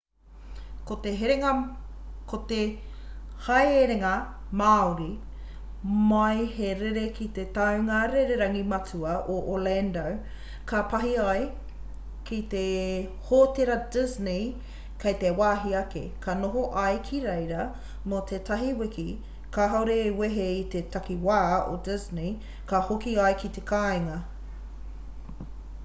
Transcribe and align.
ko 0.89 0.95
te 1.01 1.11
haerenga 1.15 4.11
māori 4.61 5.09
mai 6.13 6.45
he 6.53 6.71
rere 6.79 7.03
ki 7.17 7.27
te 7.35 7.43
tāunga 7.57 7.99
rererangi 8.13 8.63
matua 8.71 9.11
o 9.35 9.35
orlando 9.57 10.05
ka 10.73 10.81
pahi 10.95 11.13
ai 11.25 11.45
ki 12.31 12.41
te 12.55 12.63
hōtera 13.29 13.77
disney 13.99 14.49
kei 15.05 15.19
te 15.27 15.35
wāhi 15.43 15.77
ake 15.83 16.03
ka 16.25 16.37
noho 16.41 16.65
ai 16.87 16.97
ki 17.11 17.23
reira 17.29 17.69
mō 18.15 18.25
te 18.35 18.43
tahi 18.51 18.73
wiki 18.83 19.07
kāore 19.59 20.01
e 20.09 20.11
wehe 20.23 20.49
i 20.57 20.67
te 20.77 20.85
takiwā 20.97 21.39
o 21.61 21.77
disney 21.93 22.35
ka 22.75 22.83
hoki 22.91 23.15
ai 23.29 23.31
ki 23.45 23.53
te 23.59 23.67
kāinga 23.75 24.19